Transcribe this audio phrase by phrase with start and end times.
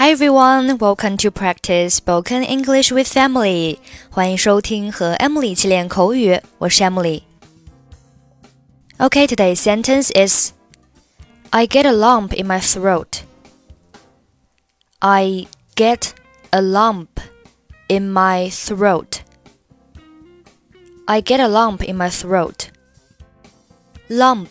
[0.00, 3.78] Hi everyone, welcome to practice spoken English with Emily.
[4.10, 10.52] 欢迎收听和 Emily 一起练口语，我是 Emily。Okay, today's sentence is
[11.50, 13.22] I get a lump in my throat.
[14.98, 16.10] I get
[16.50, 17.08] a lump
[17.88, 19.20] in my throat.
[21.06, 22.68] I get a lump in my throat.
[24.08, 24.50] Lump,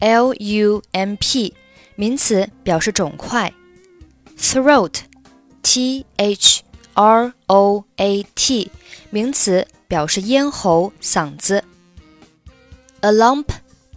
[0.00, 1.54] L U M P,
[1.94, 3.52] 名词，表示肿块。
[4.41, 5.01] Throat,
[5.61, 6.63] t h
[6.95, 8.71] r o a t，
[9.11, 11.63] 名词，表示咽喉、嗓子。
[13.01, 13.45] A lump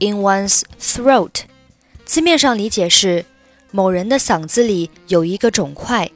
[0.00, 1.44] in one's throat，
[2.04, 3.24] 字面上理解是
[3.70, 6.10] 某人的嗓子里有一个肿块。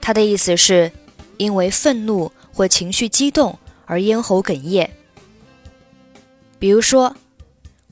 [0.00, 0.92] 它的意思是
[1.36, 4.88] 因为愤怒或情绪激动而咽喉哽咽。
[6.60, 7.16] 比如说，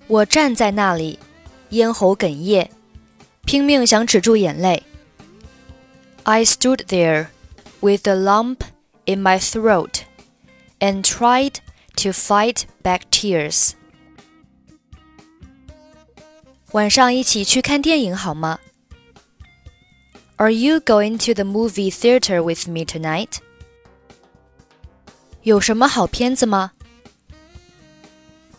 [0.06, 1.18] 我站在那里，
[1.70, 2.70] 咽喉哽咽，
[3.44, 4.84] 拼命想止住眼泪。
[6.23, 7.27] I stood there
[7.81, 8.63] with a lump
[9.05, 10.05] in my throat
[10.79, 11.59] and tried
[11.97, 13.73] to fight back tears.
[16.71, 18.59] 晚上一起去看电影好吗？
[20.37, 23.37] Are you going to the movie theater with me tonight?
[25.43, 26.71] 有什么好片子吗？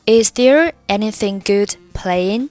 [0.07, 2.51] Is there anything good playing?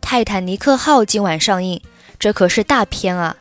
[0.00, 1.80] 泰坦尼克号今晚上映。
[2.22, 3.36] 这可是大片啊！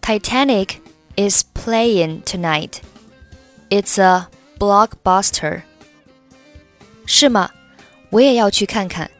[0.00, 0.76] Titanic
[1.16, 2.80] is playing tonight.
[3.68, 5.62] It's a blockbuster.
[7.06, 7.50] 是吗？
[8.10, 9.10] 我也要去看看。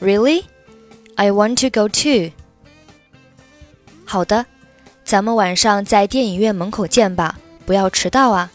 [0.00, 0.44] Really?
[1.16, 2.32] I want to go too.
[4.04, 4.46] 好的，
[5.04, 8.50] 咱们晚上在电影院门口见吧，不要迟到啊。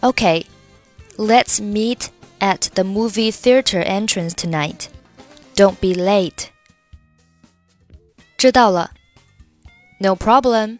[0.00, 0.46] Okay,
[1.16, 2.06] let's meet
[2.38, 4.86] at the movie theater entrance tonight.
[5.54, 6.48] Don't be late.
[8.36, 8.92] 知道了。
[9.98, 10.78] No problem.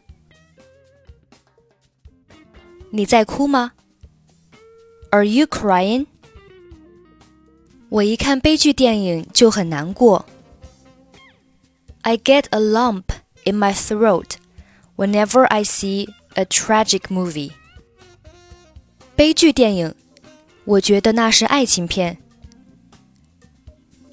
[2.90, 3.72] 你在哭吗？
[5.10, 6.06] Are you crying?
[7.90, 10.24] 我一看悲剧电影就很难过。
[12.02, 13.04] I get a lump
[13.44, 14.36] in my throat
[14.96, 17.52] whenever I see a tragic movie.
[19.14, 19.94] 悲剧电影，
[20.64, 22.18] 我觉得那是爱情片。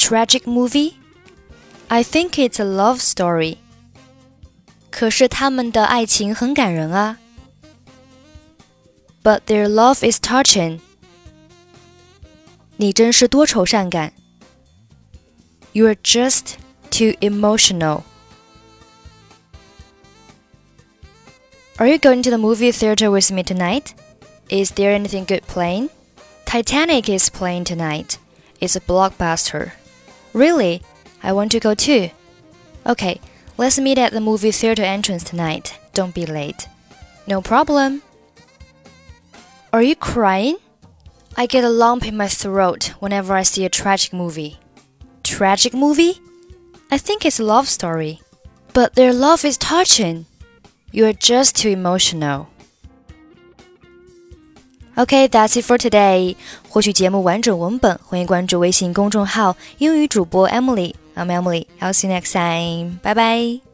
[0.01, 0.95] tragic movie?
[1.90, 3.57] I think it's a love story.
[4.90, 7.18] 可是他们的爱情很感人啊。
[9.23, 10.79] But their love is touching.
[12.78, 14.13] 你真是多愁善感。
[15.73, 16.56] You're just
[16.90, 18.03] too emotional.
[21.78, 23.94] Are you going to the movie theater with me tonight?
[24.50, 25.90] Is there anything good playing?
[26.45, 28.18] Titanic is playing tonight.
[28.59, 29.73] It's a blockbuster.
[30.32, 30.82] Really?
[31.22, 32.10] I want to go too.
[32.87, 33.20] Okay,
[33.59, 35.78] let's meet at the movie theater entrance tonight.
[35.93, 36.69] Don't be late.
[37.26, 38.03] No problem.
[39.72, 40.56] Are you crying?
[41.37, 44.59] I get a lump in my throat whenever I see a tragic movie.
[45.22, 46.20] Tragic movie?
[46.91, 48.20] I think it's a love story.
[48.75, 50.26] But their love is touching.
[50.91, 52.49] You're just too emotional.
[54.97, 56.36] OK, that's it for today.
[56.69, 60.94] 获取节目完整文本，欢迎关注微信公众号“英语主播 Emily”。
[61.16, 61.66] I'm Emily.
[61.80, 62.98] I'll see you next time.
[63.02, 63.72] Bye bye.